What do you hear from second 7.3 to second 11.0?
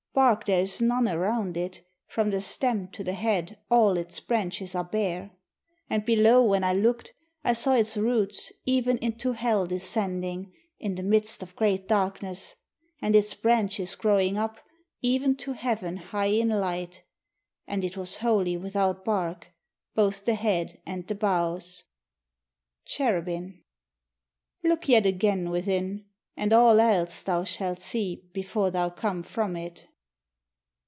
I saw its roots Even into hell descending, In